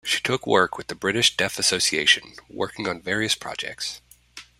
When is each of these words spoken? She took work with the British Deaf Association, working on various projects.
She 0.03 0.19
took 0.19 0.47
work 0.47 0.79
with 0.79 0.87
the 0.87 0.95
British 0.95 1.37
Deaf 1.37 1.59
Association, 1.59 2.33
working 2.49 2.87
on 2.87 3.03
various 3.03 3.35
projects. 3.35 4.01